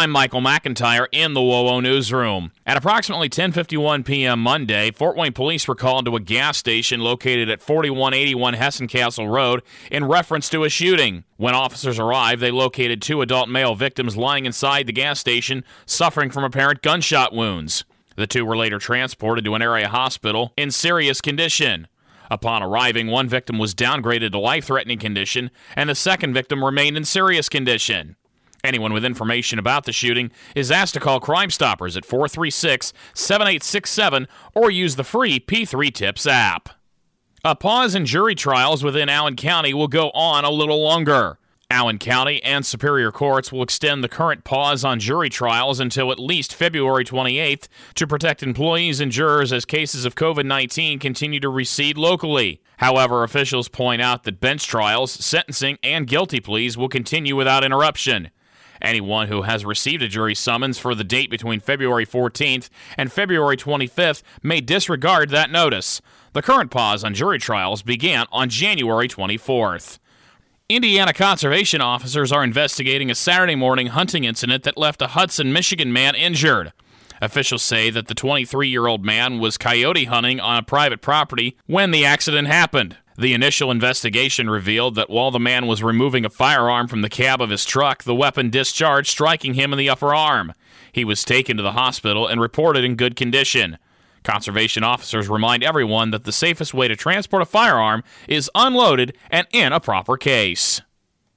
I'm 0.00 0.12
Michael 0.12 0.40
McIntyre 0.40 1.08
in 1.12 1.34
the 1.34 1.42
WOWO 1.42 1.82
newsroom. 1.82 2.52
At 2.64 2.78
approximately 2.78 3.28
10:51 3.28 4.02
p.m. 4.02 4.42
Monday, 4.42 4.90
Fort 4.92 5.14
Wayne 5.14 5.34
police 5.34 5.68
were 5.68 5.74
called 5.74 6.06
to 6.06 6.16
a 6.16 6.20
gas 6.20 6.56
station 6.56 7.00
located 7.00 7.50
at 7.50 7.60
4181 7.60 8.54
Hessen 8.54 8.88
Cassel 8.88 9.28
Road 9.28 9.60
in 9.90 10.06
reference 10.06 10.48
to 10.48 10.64
a 10.64 10.70
shooting. 10.70 11.24
When 11.36 11.54
officers 11.54 11.98
arrived, 11.98 12.40
they 12.40 12.50
located 12.50 13.02
two 13.02 13.20
adult 13.20 13.50
male 13.50 13.74
victims 13.74 14.16
lying 14.16 14.46
inside 14.46 14.86
the 14.86 14.94
gas 14.94 15.20
station 15.20 15.64
suffering 15.84 16.30
from 16.30 16.44
apparent 16.44 16.80
gunshot 16.80 17.34
wounds. 17.34 17.84
The 18.16 18.26
two 18.26 18.46
were 18.46 18.56
later 18.56 18.78
transported 18.78 19.44
to 19.44 19.54
an 19.54 19.60
area 19.60 19.88
hospital 19.88 20.54
in 20.56 20.70
serious 20.70 21.20
condition. 21.20 21.88
Upon 22.30 22.62
arriving, 22.62 23.08
one 23.08 23.28
victim 23.28 23.58
was 23.58 23.74
downgraded 23.74 24.30
to 24.30 24.38
life 24.38 24.64
threatening 24.64 24.98
condition, 24.98 25.50
and 25.76 25.90
the 25.90 25.94
second 25.94 26.32
victim 26.32 26.64
remained 26.64 26.96
in 26.96 27.04
serious 27.04 27.50
condition. 27.50 28.16
Anyone 28.62 28.92
with 28.92 29.04
information 29.04 29.58
about 29.58 29.84
the 29.84 29.92
shooting 29.92 30.30
is 30.54 30.70
asked 30.70 30.94
to 30.94 31.00
call 31.00 31.18
Crime 31.20 31.50
Stoppers 31.50 31.96
at 31.96 32.04
436 32.04 32.92
7867 33.14 34.28
or 34.54 34.70
use 34.70 34.96
the 34.96 35.04
free 35.04 35.40
P3 35.40 35.92
Tips 35.92 36.26
app. 36.26 36.68
A 37.42 37.56
pause 37.56 37.94
in 37.94 38.04
jury 38.04 38.34
trials 38.34 38.84
within 38.84 39.08
Allen 39.08 39.34
County 39.34 39.72
will 39.72 39.88
go 39.88 40.10
on 40.10 40.44
a 40.44 40.50
little 40.50 40.82
longer. 40.82 41.38
Allen 41.70 41.98
County 41.98 42.42
and 42.42 42.66
Superior 42.66 43.12
Courts 43.12 43.52
will 43.52 43.62
extend 43.62 44.02
the 44.02 44.08
current 44.08 44.42
pause 44.44 44.84
on 44.84 44.98
jury 44.98 45.30
trials 45.30 45.78
until 45.78 46.10
at 46.10 46.18
least 46.18 46.54
February 46.54 47.04
28th 47.04 47.68
to 47.94 48.06
protect 48.06 48.42
employees 48.42 49.00
and 49.00 49.12
jurors 49.12 49.52
as 49.52 49.64
cases 49.64 50.04
of 50.04 50.16
COVID 50.16 50.44
19 50.44 50.98
continue 50.98 51.38
to 51.40 51.48
recede 51.48 51.96
locally. 51.96 52.60
However, 52.78 53.22
officials 53.22 53.68
point 53.68 54.02
out 54.02 54.24
that 54.24 54.40
bench 54.40 54.66
trials, 54.66 55.12
sentencing, 55.12 55.78
and 55.82 56.08
guilty 56.08 56.40
pleas 56.40 56.76
will 56.76 56.88
continue 56.88 57.36
without 57.36 57.62
interruption. 57.62 58.30
Anyone 58.82 59.28
who 59.28 59.42
has 59.42 59.64
received 59.64 60.02
a 60.02 60.08
jury 60.08 60.34
summons 60.34 60.78
for 60.78 60.94
the 60.94 61.04
date 61.04 61.30
between 61.30 61.60
February 61.60 62.06
14th 62.06 62.70
and 62.96 63.12
February 63.12 63.56
25th 63.56 64.22
may 64.42 64.60
disregard 64.60 65.30
that 65.30 65.50
notice. 65.50 66.00
The 66.32 66.42
current 66.42 66.70
pause 66.70 67.04
on 67.04 67.14
jury 67.14 67.38
trials 67.38 67.82
began 67.82 68.26
on 68.30 68.48
January 68.48 69.08
24th. 69.08 69.98
Indiana 70.68 71.12
conservation 71.12 71.80
officers 71.80 72.30
are 72.30 72.44
investigating 72.44 73.10
a 73.10 73.14
Saturday 73.14 73.56
morning 73.56 73.88
hunting 73.88 74.22
incident 74.22 74.62
that 74.62 74.78
left 74.78 75.02
a 75.02 75.08
Hudson, 75.08 75.52
Michigan 75.52 75.92
man 75.92 76.14
injured. 76.14 76.72
Officials 77.20 77.62
say 77.62 77.90
that 77.90 78.06
the 78.06 78.14
23 78.14 78.68
year 78.68 78.86
old 78.86 79.04
man 79.04 79.40
was 79.40 79.58
coyote 79.58 80.04
hunting 80.04 80.40
on 80.40 80.56
a 80.56 80.62
private 80.62 81.02
property 81.02 81.56
when 81.66 81.90
the 81.90 82.04
accident 82.04 82.48
happened. 82.48 82.96
The 83.20 83.34
initial 83.34 83.70
investigation 83.70 84.48
revealed 84.48 84.94
that 84.94 85.10
while 85.10 85.30
the 85.30 85.38
man 85.38 85.66
was 85.66 85.82
removing 85.82 86.24
a 86.24 86.30
firearm 86.30 86.88
from 86.88 87.02
the 87.02 87.10
cab 87.10 87.42
of 87.42 87.50
his 87.50 87.66
truck, 87.66 88.04
the 88.04 88.14
weapon 88.14 88.48
discharged, 88.48 89.10
striking 89.10 89.52
him 89.52 89.74
in 89.74 89.78
the 89.78 89.90
upper 89.90 90.14
arm. 90.14 90.54
He 90.90 91.04
was 91.04 91.22
taken 91.22 91.58
to 91.58 91.62
the 91.62 91.72
hospital 91.72 92.26
and 92.26 92.40
reported 92.40 92.82
in 92.82 92.96
good 92.96 93.16
condition. 93.16 93.76
Conservation 94.24 94.82
officers 94.82 95.28
remind 95.28 95.62
everyone 95.62 96.12
that 96.12 96.24
the 96.24 96.32
safest 96.32 96.72
way 96.72 96.88
to 96.88 96.96
transport 96.96 97.42
a 97.42 97.44
firearm 97.44 98.04
is 98.26 98.50
unloaded 98.54 99.14
and 99.30 99.46
in 99.52 99.74
a 99.74 99.80
proper 99.80 100.16
case. 100.16 100.80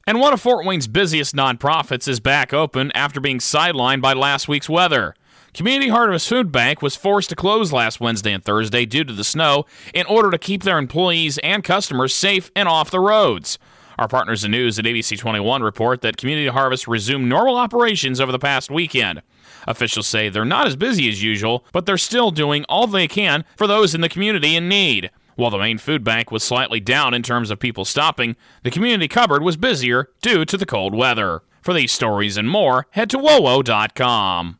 And 0.08 0.22
one 0.22 0.32
of 0.32 0.40
Fort 0.40 0.66
Wayne's 0.66 0.88
busiest 0.88 1.36
nonprofits 1.36 2.08
is 2.08 2.22
back 2.22 2.54
open 2.54 2.94
after 2.96 3.20
being 3.20 3.40
sidelined 3.40 4.02
by 4.02 4.14
last 4.14 4.48
week's 4.48 4.70
weather. 4.70 5.16
Community 5.54 5.90
Harvest 5.90 6.28
Food 6.28 6.52
Bank 6.52 6.82
was 6.82 6.96
forced 6.96 7.30
to 7.30 7.36
close 7.36 7.72
last 7.72 8.00
Wednesday 8.00 8.34
and 8.34 8.44
Thursday 8.44 8.86
due 8.86 9.04
to 9.04 9.14
the 9.14 9.24
snow 9.24 9.68
in 9.94 10.04
order 10.08 10.32
to 10.32 10.40
keep 10.40 10.64
their 10.64 10.80
employees 10.80 11.38
and 11.40 11.64
customers 11.64 12.16
safe 12.16 12.50
and 12.56 12.68
off 12.68 12.90
the 12.90 13.00
roads. 13.00 13.60
Our 14.00 14.08
partners 14.08 14.44
in 14.44 14.50
news 14.50 14.80
at 14.80 14.86
ABC 14.86 15.16
21 15.20 15.62
report 15.62 16.02
that 16.02 16.18
Community 16.18 16.48
Harvest 16.48 16.88
resumed 16.88 17.30
normal 17.30 17.56
operations 17.56 18.20
over 18.20 18.32
the 18.32 18.40
past 18.40 18.72
weekend. 18.72 19.22
Officials 19.68 20.08
say 20.08 20.28
they're 20.28 20.44
not 20.44 20.66
as 20.66 20.76
busy 20.76 21.08
as 21.08 21.22
usual, 21.22 21.64
but 21.72 21.86
they're 21.86 22.00
still 22.00 22.32
doing 22.32 22.66
all 22.68 22.88
they 22.88 23.08
can 23.08 23.46
for 23.56 23.68
those 23.68 23.94
in 23.94 24.02
the 24.02 24.10
community 24.10 24.56
in 24.56 24.68
need. 24.68 25.12
While 25.36 25.52
the 25.52 25.60
main 25.60 25.78
food 25.78 26.04
bank 26.04 26.32
was 26.32 26.44
slightly 26.44 26.80
down 26.80 27.14
in 27.14 27.22
terms 27.22 27.52
of 27.52 27.60
people 27.60 27.86
stopping, 27.86 28.36
the 28.64 28.72
community 28.72 29.08
cupboard 29.08 29.44
was 29.44 29.56
busier 29.56 30.10
due 30.24 30.46
to 30.46 30.58
the 30.58 30.66
cold 30.66 30.96
weather. 30.96 31.44
For 31.62 31.76
these 31.76 31.92
stories 31.92 32.38
and 32.38 32.50
more, 32.50 32.88
head 32.92 33.12
to 33.12 33.20
WOWO.com. 33.20 34.60